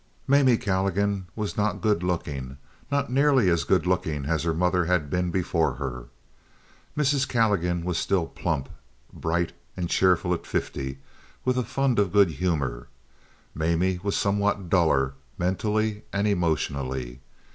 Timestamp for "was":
1.35-1.55, 7.85-7.99, 14.01-14.17